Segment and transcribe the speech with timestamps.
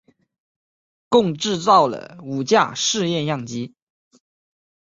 [1.09, 3.75] 共制造了五架试验样机。